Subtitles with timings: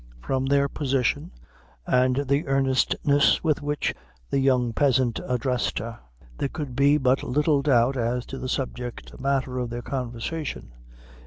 [0.19, 1.29] From their position,
[1.85, 3.93] and the earnestness with which
[4.31, 5.99] the young peasant addressed her,
[6.39, 10.71] there could be but little doubt as to the subject matter of their conversation.